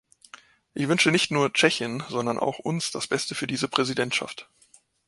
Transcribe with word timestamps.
Ich 0.73 0.87
wünsche 0.87 1.11
nicht 1.11 1.29
nur 1.29 1.53
Tschechien, 1.53 2.01
sondern 2.09 2.39
auch 2.39 2.57
uns 2.57 2.89
das 2.89 3.05
Beste 3.05 3.35
für 3.35 3.45
diese 3.45 3.67
Präsidentschaft. 3.67 4.49